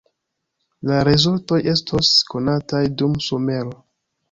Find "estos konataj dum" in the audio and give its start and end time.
1.75-3.17